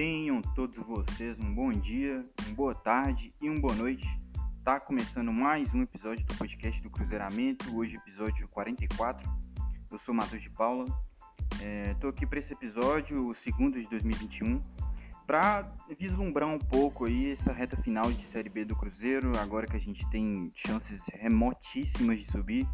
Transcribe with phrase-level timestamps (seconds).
[0.00, 4.08] Tenham todos vocês um bom dia, uma boa tarde e uma boa noite.
[4.64, 9.30] Tá começando mais um episódio do podcast do Cruzeiramento, hoje episódio 44.
[9.90, 10.86] Eu sou Matheus de Paula.
[11.60, 14.62] É, tô aqui para esse episódio, o segundo de 2021,
[15.26, 19.76] para vislumbrar um pouco aí essa reta final de Série B do Cruzeiro, agora que
[19.76, 22.66] a gente tem chances remotíssimas de subir.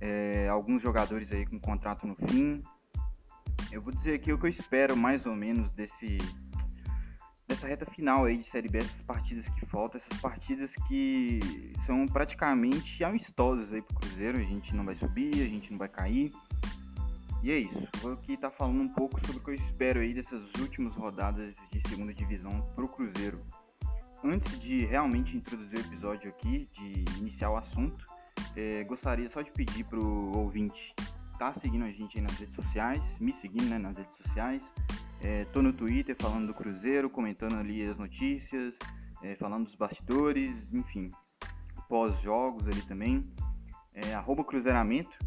[0.00, 2.64] É, alguns jogadores aí com contrato no fim,
[3.72, 6.18] eu vou dizer aqui o que eu espero mais ou menos desse
[7.48, 11.40] dessa reta final aí de Série B, essas partidas que faltam, essas partidas que
[11.84, 15.88] são praticamente amistosas aí pro Cruzeiro, a gente não vai subir, a gente não vai
[15.88, 16.32] cair.
[17.42, 20.00] E é isso, vou aqui estar tá falando um pouco sobre o que eu espero
[20.00, 23.44] aí dessas últimas rodadas de segunda divisão pro Cruzeiro.
[24.24, 28.06] Antes de realmente introduzir o episódio aqui, de iniciar o assunto,
[28.56, 30.02] é, gostaria só de pedir pro
[30.38, 30.94] ouvinte
[31.42, 34.62] tá seguindo a gente aí nas redes sociais, me seguindo né, nas redes sociais.
[35.20, 38.78] É, tô no Twitter falando do Cruzeiro, comentando ali as notícias,
[39.24, 41.10] é, falando dos bastidores, enfim,
[41.88, 43.24] pós-jogos ali também.
[43.92, 45.18] É, arroba Cruzeiramento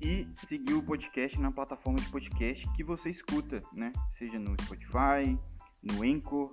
[0.00, 3.92] e seguir o podcast na plataforma de podcast que você escuta, né?
[4.18, 5.38] Seja no Spotify,
[5.80, 6.52] no Anchor,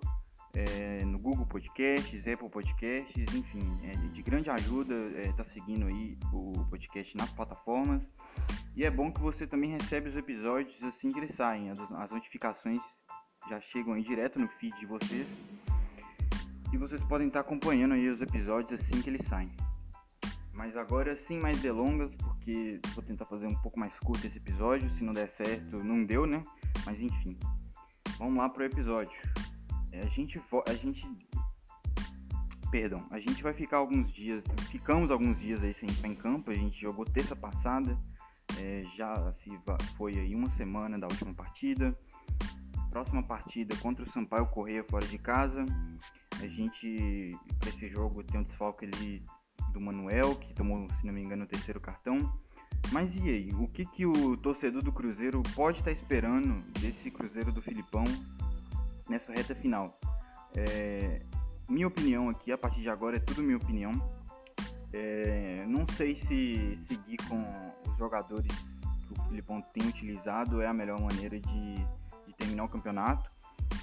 [0.56, 5.88] é, no Google Podcasts, Apple Podcasts, enfim, é de grande ajuda estar é, tá seguindo
[5.88, 8.10] aí o podcast nas plataformas.
[8.76, 11.72] E é bom que você também recebe os episódios assim que eles saem.
[11.72, 12.82] As, as notificações
[13.50, 15.28] já chegam aí direto no feed de vocês.
[16.72, 19.52] E vocês podem estar acompanhando aí os episódios assim que eles saem.
[20.52, 24.88] Mas agora sem mais delongas, porque vou tentar fazer um pouco mais curto esse episódio.
[24.92, 26.44] Se não der certo, não deu, né?
[26.86, 27.38] Mas enfim.
[28.20, 29.12] Vamos lá pro episódio.
[29.94, 31.08] É, a gente, a gente,
[32.72, 36.50] perdão, a gente vai ficar alguns dias, ficamos alguns dias aí sem estar em campo.
[36.50, 37.96] A gente jogou terça passada,
[38.60, 39.52] é, já se
[39.96, 41.96] foi aí uma semana da última partida.
[42.90, 45.64] Próxima partida contra o Sampaio Correia fora de casa.
[46.42, 49.24] A gente, para esse jogo, tem um desfalque ali
[49.72, 52.18] do Manuel, que tomou, se não me engano, o terceiro cartão.
[52.92, 53.52] Mas e aí?
[53.54, 58.04] O que, que o torcedor do Cruzeiro pode estar esperando desse Cruzeiro do Filipão
[59.10, 60.00] nessa reta final.
[60.56, 61.22] É,
[61.70, 63.92] minha opinião aqui, a partir de agora, é tudo minha opinião.
[64.92, 67.44] É, não sei se seguir com
[67.90, 68.78] os jogadores
[69.08, 73.32] que o Filipão tem utilizado é a melhor maneira de, de terminar o campeonato.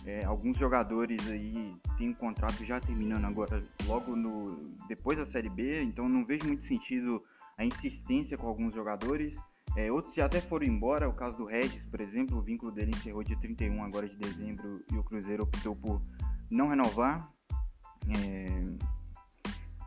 [0.07, 4.57] É, alguns jogadores aí têm um contrato já terminando agora, logo no,
[4.89, 7.23] depois da Série B, então não vejo muito sentido
[7.59, 9.39] a insistência com alguns jogadores.
[9.77, 12.91] É, outros já até foram embora, o caso do Regis, por exemplo, o vínculo dele
[12.91, 16.03] encerrou dia 31 agora de dezembro e o Cruzeiro optou por
[16.51, 17.33] não renovar.
[18.09, 18.65] É,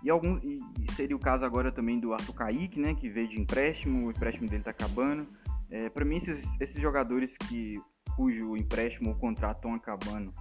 [0.02, 0.60] e, algum, e
[0.94, 4.48] seria o caso agora também do Arthur Kaique, né, que veio de empréstimo, o empréstimo
[4.48, 5.28] dele está acabando.
[5.70, 7.82] É, Para mim, esses, esses jogadores que,
[8.16, 10.34] cujo empréstimo ou contrato estão acabando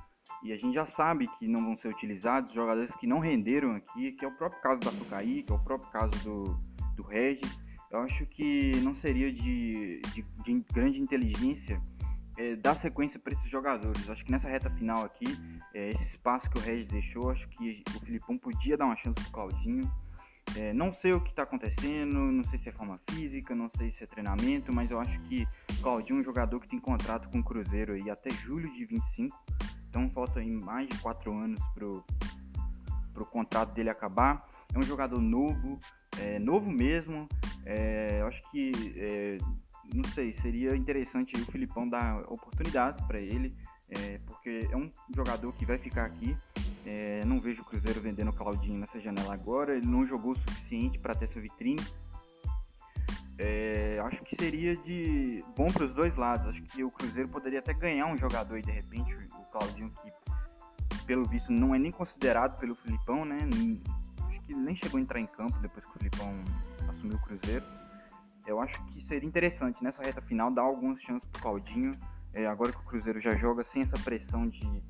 [0.43, 4.13] e a gente já sabe que não vão ser utilizados, jogadores que não renderam aqui,
[4.13, 6.61] que é o próprio caso do Arthur Kaique, é o próprio caso do,
[6.95, 7.61] do Regis
[7.93, 11.81] eu acho que não seria de, de, de grande inteligência
[12.39, 14.09] é, dar sequência para esses jogadores.
[14.09, 15.27] Acho que nessa reta final aqui,
[15.75, 19.21] é, esse espaço que o Regis deixou, acho que o Filipão podia dar uma chance
[19.23, 19.91] pro Claudinho.
[20.57, 23.91] É, não sei o que está acontecendo, não sei se é forma física, não sei
[23.91, 27.29] se é treinamento, mas eu acho que o Claudinho é um jogador que tem contrato
[27.29, 29.39] com o Cruzeiro aí até julho de 25,
[29.89, 32.05] então falta aí mais de quatro anos pro,
[33.15, 34.49] pro contrato dele acabar.
[34.75, 35.79] É um jogador novo,
[36.19, 37.29] é, novo mesmo,
[37.65, 39.39] é, eu acho que, é,
[39.95, 43.55] não sei, seria interessante o Filipão dar oportunidades para ele,
[43.89, 46.37] é, porque é um jogador que vai ficar aqui.
[46.85, 50.37] É, não vejo o Cruzeiro vendendo o Claudinho nessa janela agora, ele não jogou o
[50.37, 51.83] suficiente para ter essa vitrine.
[53.39, 56.49] É, acho que seria de bom para os dois lados.
[56.49, 60.13] Acho que o Cruzeiro poderia até ganhar um jogador e de repente o Claudinho que
[61.07, 63.39] pelo visto não é nem considerado pelo Filipão, né?
[64.29, 66.33] Acho que nem chegou a entrar em campo depois que o Filipão
[66.93, 67.65] assumiu o Cruzeiro.
[68.47, 71.99] Eu acho que seria interessante nessa reta final dar algumas chances pro Claudinho.
[72.33, 74.83] É, agora que o Cruzeiro já joga sem essa pressão de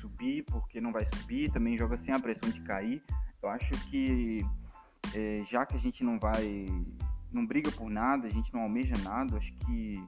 [0.00, 3.02] subir, porque não vai subir, também joga sem a pressão de cair.
[3.42, 4.44] Eu acho que
[5.14, 6.66] é, já que a gente não vai,
[7.32, 10.02] não briga por nada, a gente não almeja nada, acho que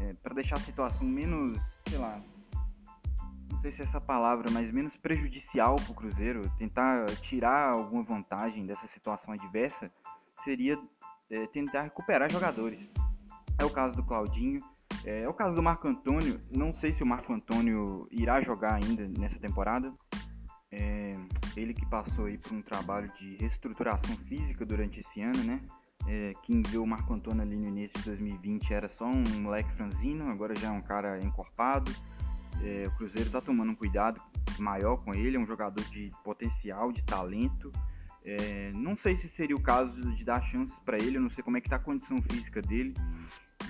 [0.00, 1.58] é, para deixar a situação menos,
[1.88, 2.22] sei lá,
[3.50, 8.02] não sei se é essa palavra, mas menos prejudicial para o Cruzeiro, tentar tirar alguma
[8.02, 9.90] vantagem dessa situação adversa,
[10.42, 10.78] seria
[11.30, 12.88] é, tentar recuperar jogadores.
[13.58, 14.60] É o caso do Claudinho,
[15.04, 16.40] é, é, o caso do Marco Antônio.
[16.50, 19.92] Não sei se o Marco Antônio irá jogar ainda nessa temporada.
[20.70, 21.12] É,
[21.56, 25.60] ele que passou aí por um trabalho de reestruturação física durante esse ano, né?
[26.06, 29.70] É, quem viu o Marco Antônio ali no início de 2020 era só um moleque
[29.72, 31.90] franzino, agora já é um cara encorpado.
[32.62, 34.20] É, o Cruzeiro está tomando um cuidado
[34.58, 37.72] maior com ele, é um jogador de potencial, de talento.
[38.28, 41.42] É, não sei se seria o caso de dar chances para ele, eu não sei
[41.42, 42.92] como é que tá a condição física dele,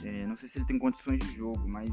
[0.02, 1.90] é, não sei se ele tem condições de jogo, mas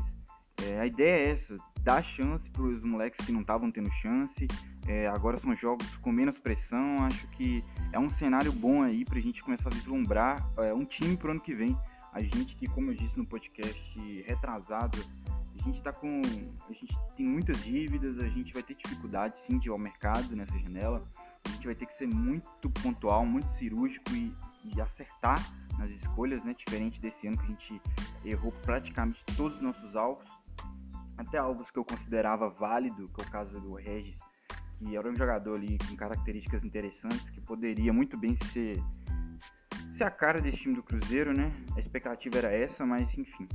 [0.64, 4.48] é, a ideia é essa, dar chance para os moleques que não estavam tendo chance.
[4.88, 9.20] É, agora são jogos com menos pressão, acho que é um cenário bom aí para
[9.20, 11.78] a gente começar a vislumbrar é, um time para o ano que vem.
[12.12, 14.98] A gente que, como eu disse no podcast retrasado,
[15.60, 16.22] a gente tá com.
[16.70, 20.36] A gente tem muitas dívidas, a gente vai ter dificuldade sim de ir ao mercado
[20.36, 21.06] nessa janela.
[21.46, 25.40] A gente vai ter que ser muito pontual, muito cirúrgico e, e acertar
[25.78, 26.54] nas escolhas, né?
[26.54, 27.82] Diferente desse ano que a gente
[28.24, 30.30] errou praticamente todos os nossos alvos.
[31.18, 34.20] Até alvos que eu considerava válido, que é o caso do Regis,
[34.78, 38.78] que era um jogador ali com características interessantes, que poderia muito bem ser,
[39.94, 41.52] ser a cara desse time do Cruzeiro, né?
[41.76, 43.48] A expectativa era essa, mas enfim.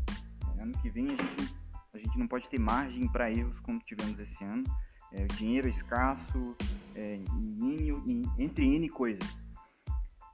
[0.59, 1.61] Ano que vem a gente
[1.93, 4.65] a gente não pode ter margem para erros como tivemos esse ano.
[5.13, 6.57] É, o dinheiro é escasso,
[6.95, 9.43] é, N, entre N coisas.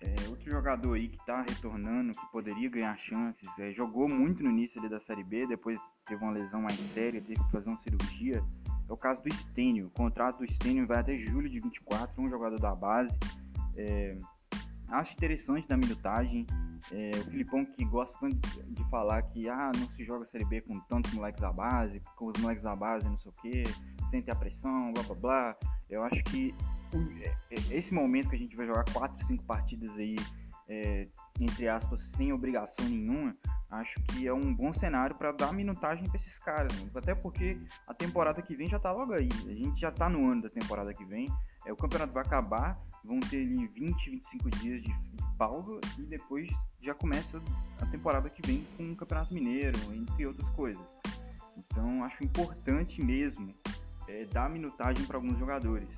[0.01, 4.51] É, outro jogador aí que está retornando, que poderia ganhar chances, é, jogou muito no
[4.51, 8.45] início da Série B, depois teve uma lesão mais séria, teve que fazer uma cirurgia.
[8.89, 9.87] É o caso do Stênio.
[9.87, 13.19] O contrato do Stênio vai até julho de 24, um jogador da base.
[13.77, 14.19] É,
[14.89, 16.47] acho interessante da minutagem.
[16.93, 20.61] É, o Filipão que gosta tanto de falar que ah, não se joga Série B
[20.61, 23.65] com tantos moleques da base, com os moleques da base não sei o que,
[24.09, 25.57] sente a pressão, blá blá blá.
[25.89, 26.55] Eu acho que
[27.21, 30.17] é, é, esse momento que a gente vai jogar 4, 5 partidas aí,
[30.69, 31.09] é,
[31.41, 33.37] entre aspas, sem obrigação nenhuma,
[33.71, 36.73] acho que é um bom cenário para dar minutagem para esses caras.
[36.81, 36.91] Né?
[36.95, 39.29] Até porque a temporada que vem já tá logo aí.
[39.47, 41.29] A gente já tá no ano da temporada que vem.
[41.67, 44.95] É, o campeonato vai acabar, vão ter ali 20, 25 dias de,
[45.37, 46.49] pausa e depois
[46.81, 47.43] já começa
[47.79, 50.83] a temporada que vem com o Campeonato Mineiro, entre outras coisas.
[51.57, 53.51] Então acho importante mesmo
[54.09, 55.89] é, dar minutagem para alguns jogadores.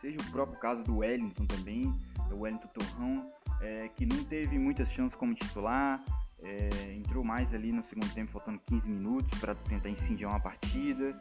[0.00, 1.92] Seja o próprio caso do Wellington também,
[2.30, 6.04] o Wellington Torrão, é, que não teve muitas chances como titular,
[6.42, 11.20] é, entrou mais ali no segundo tempo, faltando 15 minutos para tentar incendiar uma partida.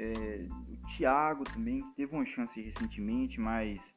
[0.00, 3.92] É, o Thiago também, que teve uma chance recentemente, mas,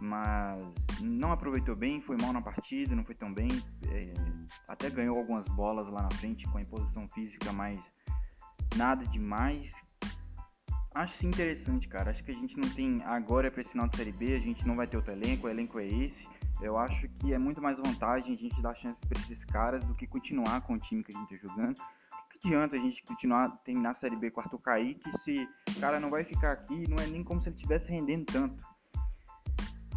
[0.00, 0.62] mas
[1.02, 3.50] não aproveitou bem, foi mal na partida, não foi tão bem.
[3.90, 4.14] É,
[4.66, 7.92] até ganhou algumas bolas lá na frente com a imposição física, mas
[8.76, 9.74] nada demais.
[10.94, 12.10] Acho interessante, cara.
[12.10, 13.02] Acho que a gente não tem.
[13.04, 15.50] Agora para esse final de Série B, a gente não vai ter outro elenco, o
[15.50, 16.26] elenco é esse.
[16.62, 19.94] Eu acho que é muito mais vantagem a gente dar chance para esses caras do
[19.94, 21.78] que continuar com o time que a gente está jogando.
[22.44, 26.00] Adianta a gente continuar, terminar a Série B com o Arthur Kaique se o cara
[26.00, 26.88] não vai ficar aqui?
[26.90, 28.60] Não é nem como se ele estivesse rendendo tanto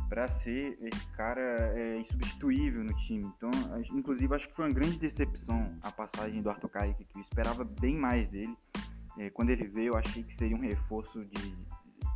[0.07, 1.42] para ser esse cara
[1.75, 3.25] é, insubstituível no time.
[3.25, 3.50] Então,
[3.92, 7.63] inclusive, acho que foi uma grande decepção a passagem do Arthur Kaique, que eu esperava
[7.63, 8.56] bem mais dele.
[9.18, 11.57] É, quando ele veio, eu achei que seria um reforço de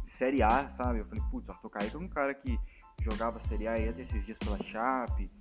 [0.06, 1.00] Série A, sabe?
[1.00, 2.60] Eu falei, putz, o Arthur Kaique é um cara que
[3.02, 5.32] jogava Série A até esses dias pela Chape,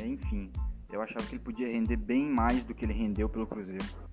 [0.00, 0.52] é, enfim.
[0.92, 4.05] Eu achava que ele podia render bem mais do que ele rendeu pelo Cruzeiro.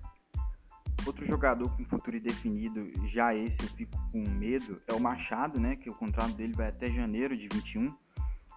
[1.06, 5.76] Outro jogador com futuro indefinido, já esse eu fico com medo, é o Machado, né?
[5.76, 7.94] Que o contrato dele vai até janeiro de 21.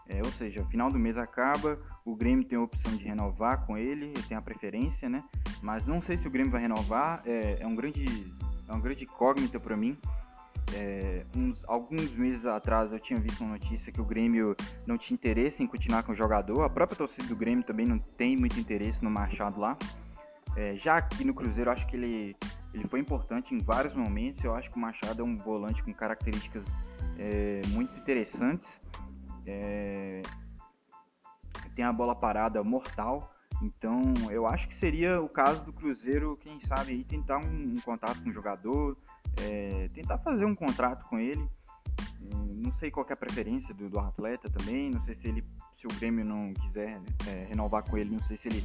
[0.09, 3.77] É, ou seja, final do mês acaba, o Grêmio tem a opção de renovar com
[3.77, 5.21] ele, tem a preferência, né?
[5.61, 8.05] Mas não sei se o Grêmio vai renovar, é, é um grande,
[8.67, 9.97] é uma grande incógnita para mim.
[10.73, 15.15] É, uns, alguns meses atrás eu tinha visto uma notícia que o Grêmio não tinha
[15.15, 16.63] interesse em continuar com o jogador.
[16.63, 19.77] A própria torcida do Grêmio também não tem muito interesse no Machado lá.
[20.57, 22.35] É, já aqui no Cruzeiro, acho que ele,
[22.73, 24.43] ele foi importante em vários momentos.
[24.43, 26.65] Eu acho que o Machado é um volante com características
[27.19, 28.79] é, muito interessantes.
[29.45, 30.23] É,
[31.75, 33.31] tem a bola parada mortal.
[33.61, 37.81] Então, eu acho que seria o caso do Cruzeiro, quem sabe, aí, tentar um, um
[37.81, 38.97] contato com o jogador,
[39.41, 41.47] é, tentar fazer um contrato com ele.
[42.19, 45.43] É, não sei qual é a preferência do, do, atleta também, não sei se ele,
[45.75, 48.63] se o Grêmio não quiser é, renovar com ele, não sei se ele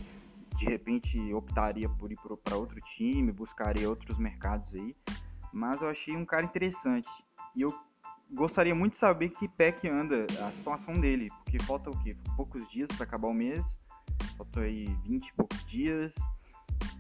[0.57, 4.97] de repente optaria por ir para outro time, buscaria outros mercados aí.
[5.53, 7.09] Mas eu achei um cara interessante.
[7.55, 7.69] E eu
[8.31, 12.17] gostaria muito de saber que pé que anda a situação dele, porque falta o quê?
[12.37, 13.77] Poucos dias para acabar o mês,
[14.37, 16.15] faltam aí 20 e poucos dias.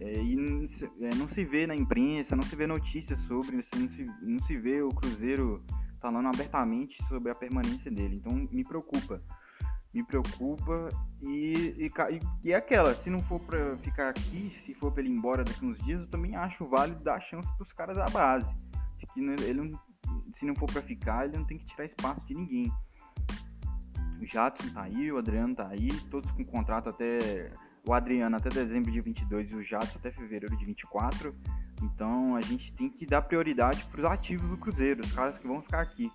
[0.00, 3.56] É, e não se, é, não se, vê na imprensa, não se vê notícias sobre,
[3.56, 5.64] não se, não se vê o Cruzeiro
[6.00, 8.16] falando abertamente sobre a permanência dele.
[8.16, 9.22] Então me preocupa.
[9.94, 10.88] Me preocupa
[11.20, 11.92] e, e,
[12.44, 15.44] e é aquela, se não for para ficar aqui, se for para ele ir embora
[15.44, 18.54] daqui uns dias, eu também acho válido dar chance para os caras da base.
[18.98, 19.80] Que ele não,
[20.32, 22.72] se não for para ficar, ele não tem que tirar espaço de ninguém.
[24.20, 27.52] O Jadson tá aí, o Adriano tá aí, todos com contrato até
[27.84, 31.34] o Adriano até dezembro de 22 e o Jadson até fevereiro de 24.
[31.82, 35.46] Então a gente tem que dar prioridade para os ativos do Cruzeiro, os caras que
[35.46, 36.10] vão ficar aqui.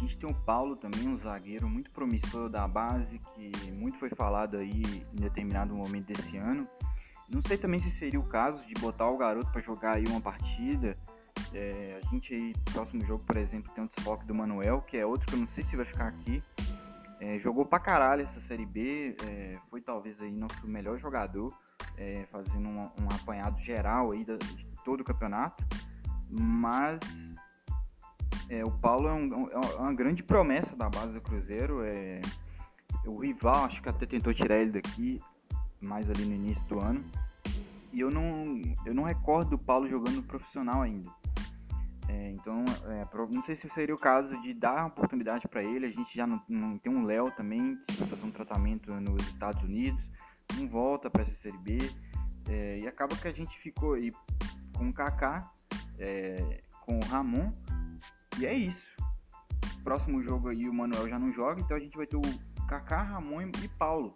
[0.00, 4.56] Gente tem o Paulo também, um zagueiro muito promissor da base, que muito foi falado
[4.56, 6.66] aí em determinado momento desse ano.
[7.28, 10.20] Não sei também se seria o caso de botar o garoto para jogar aí uma
[10.20, 10.96] partida.
[11.52, 15.04] É, a gente aí, próximo jogo, por exemplo, tem o desfoque do Manuel, que é
[15.04, 16.42] outro que eu não sei se vai ficar aqui.
[17.20, 21.54] É, jogou pra caralho essa Série B, é, foi talvez aí nosso melhor jogador,
[21.98, 25.62] é, fazendo um, um, apanhado geral aí de todo o campeonato.
[26.30, 27.29] Mas
[28.50, 31.84] é, o Paulo é, um, é, uma grande promessa da base do Cruzeiro.
[31.84, 32.20] É,
[33.06, 35.22] o rival acho que até tentou tirar ele daqui,
[35.80, 37.04] mais ali no início do ano.
[37.92, 41.08] E eu não, eu não recordo o Paulo jogando profissional ainda.
[42.08, 45.86] É, então, é, não sei se seria o caso de dar oportunidade para ele.
[45.86, 49.28] A gente já não, não tem um Léo também, que vai fazer um tratamento nos
[49.28, 50.10] Estados Unidos,
[50.56, 51.78] não volta para essa Série B.
[52.48, 54.10] É, e acaba que a gente ficou aí
[54.76, 55.52] com o Kaká,
[56.00, 57.52] é, com o Ramon,
[58.40, 58.88] e é isso.
[59.84, 62.22] Próximo jogo aí o Manuel já não joga, então a gente vai ter o
[62.66, 64.14] Kaká, Ramon e Paulo.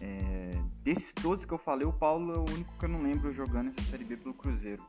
[0.00, 0.50] É,
[0.82, 3.68] desses todos que eu falei, o Paulo é o único que eu não lembro jogando
[3.68, 4.84] essa Série B pelo Cruzeiro.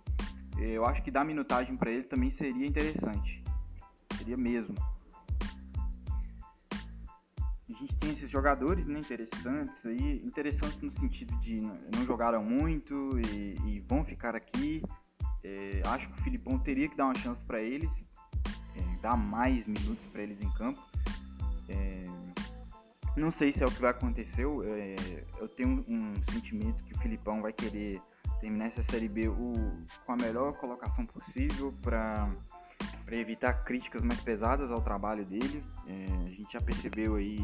[0.57, 3.43] Eu acho que dar minutagem para ele também seria interessante.
[4.17, 4.75] Seria mesmo.
[6.71, 13.19] A gente tem esses jogadores né, interessantes aí, interessantes no sentido de não jogaram muito
[13.19, 14.83] e, e vão ficar aqui.
[15.43, 18.12] É, acho que o Filipão teria que dar uma chance para eles, é,
[19.03, 20.81] dar mais minutos para eles em campo.
[21.67, 22.05] É,
[23.17, 24.47] não sei se é o que vai acontecer.
[24.65, 28.01] É, eu tenho um sentimento que o Filipão vai querer
[28.39, 29.53] terminar essa Série B o,
[30.05, 32.29] com a melhor colocação possível para
[33.11, 35.61] evitar críticas mais pesadas ao trabalho dele.
[35.85, 37.37] É, a gente já percebeu aí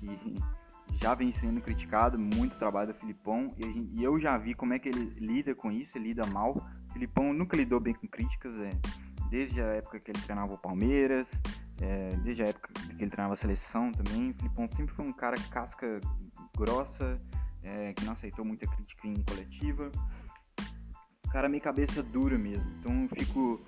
[0.00, 0.34] que
[0.96, 4.54] já vem sendo criticado muito o trabalho do Filipão e, gente, e, eu já vi
[4.54, 6.56] como é que ele lida com isso, ele lida mal.
[6.88, 8.70] O Filipão nunca lidou bem com críticas, é,
[9.32, 11.26] desde a época que ele treinava o Palmeiras,
[11.80, 14.30] é, desde a época que ele treinava a seleção também.
[14.30, 15.98] O Filipão sempre foi um cara casca
[16.54, 17.16] grossa,
[17.62, 19.90] é, que não aceitou muita crítica em coletiva.
[21.32, 22.70] Cara meio cabeça dura mesmo.
[22.78, 23.64] Então eu fico,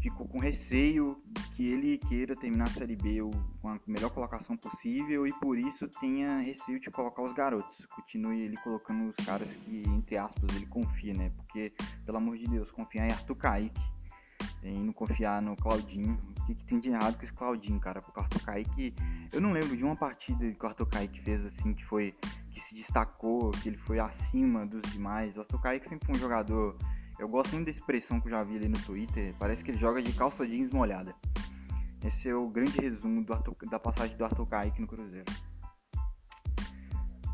[0.00, 1.22] fico com receio
[1.54, 3.18] que ele queira terminar a Série B
[3.60, 7.84] com a melhor colocação possível e por isso tenha receio de colocar os garotos.
[7.94, 11.30] Continue ele colocando os caras que, entre aspas, ele confia, né?
[11.36, 11.74] Porque,
[12.06, 13.97] pelo amor de Deus, confiar em Arthur Kaique
[14.62, 16.18] não confiar no Claudinho.
[16.40, 18.00] O que, que, tem de errado com esse Claudinho, cara?
[18.00, 18.94] O Arthur Kaique,
[19.32, 22.14] eu não lembro de uma partida que o Arthur Kaique fez assim que foi
[22.50, 25.36] que se destacou, que ele foi acima dos demais.
[25.36, 26.76] O Arthur Kaique sempre foi um jogador.
[27.18, 29.34] Eu gosto muito da expressão que eu já vi ali no Twitter.
[29.38, 31.14] Parece que ele joga de calça jeans molhada.
[32.04, 35.26] Esse é o grande resumo Arthur, da passagem do Arthur Kaique no Cruzeiro.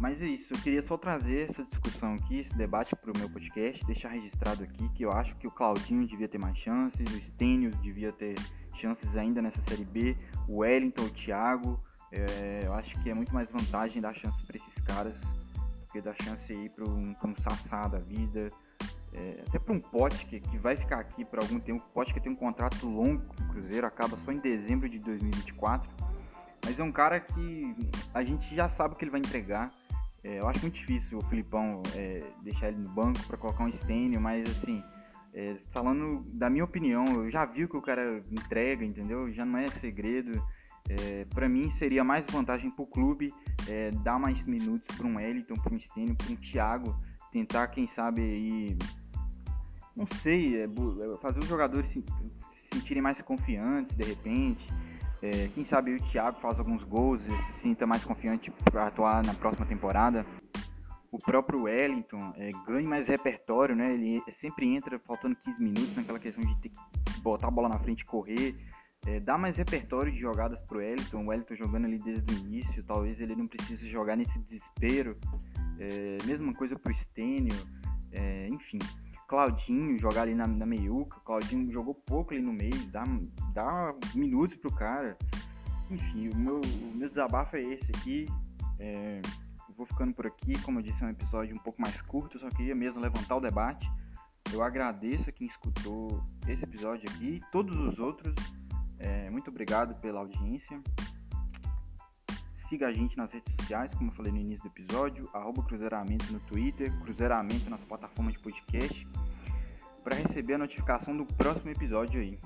[0.00, 3.30] Mas é isso, eu queria só trazer essa discussão aqui, esse debate para o meu
[3.30, 7.22] podcast, deixar registrado aqui que eu acho que o Claudinho devia ter mais chances, o
[7.22, 8.34] Stênio devia ter
[8.74, 10.16] chances ainda nessa Série B,
[10.48, 14.56] o Wellington, o Thiago, é, eu acho que é muito mais vantagem dar chance para
[14.56, 18.48] esses caras do que dar chance aí para um, um Sassá da vida,
[19.12, 21.84] é, até para um Pote que, vai ficar aqui por algum tempo.
[21.94, 25.90] O que tem um contrato longo com o Cruzeiro, acaba só em dezembro de 2024.
[26.64, 27.76] Mas é um cara que
[28.12, 29.72] a gente já sabe o que ele vai entregar.
[30.24, 33.70] É, eu acho muito difícil o Filipão é, deixar ele no banco para colocar um
[33.70, 34.82] Stênio, mas assim,
[35.34, 39.30] é, falando da minha opinião, eu já vi o que o cara entrega, entendeu?
[39.32, 40.42] Já não é segredo.
[40.88, 43.32] É, para mim seria mais vantagem para o clube
[43.68, 46.94] é, dar mais minutos para um Wellington, para um Stênio, para um Thiago,
[47.32, 48.78] tentar, quem sabe, aí,
[49.96, 52.04] não sei, é, é, fazer os jogadores se,
[52.48, 54.68] se, sentirem mais confiantes de repente.
[55.24, 59.24] É, quem sabe o Thiago faz alguns gols e se sinta mais confiante para atuar
[59.24, 60.26] na próxima temporada.
[61.10, 63.94] O próprio Wellington é, ganha mais repertório, né?
[63.94, 67.78] Ele sempre entra faltando 15 minutos naquela questão de ter que botar a bola na
[67.78, 68.54] frente e correr
[69.06, 72.82] é, dá mais repertório de jogadas pro Wellington, o Wellington jogando ali desde o início,
[72.84, 75.18] talvez ele não precise jogar nesse desespero.
[75.78, 77.54] É, mesma coisa pro Stênio,
[78.12, 78.78] é, enfim.
[79.28, 83.04] Claudinho jogar ali na, na meiuca, Claudinho jogou pouco ali no meio, dá,
[83.52, 85.16] dá minutos pro cara.
[85.90, 88.26] Enfim, o meu, o meu desabafo é esse aqui.
[88.78, 89.20] É,
[89.76, 92.48] vou ficando por aqui, como eu disse, é um episódio um pouco mais curto, só
[92.48, 93.90] queria mesmo levantar o debate.
[94.52, 98.34] Eu agradeço a quem escutou esse episódio aqui, todos os outros.
[98.98, 100.80] É, muito obrigado pela audiência
[102.74, 106.32] siga a gente nas redes sociais, como eu falei no início do episódio, arroba Cruzeiramento
[106.32, 109.06] no Twitter, Cruzeiramento nas plataformas de podcast,
[110.02, 112.36] para receber a notificação do próximo episódio aí.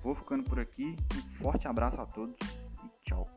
[0.00, 2.36] Vou ficando por aqui, um forte abraço a todos
[2.84, 3.28] e tchau.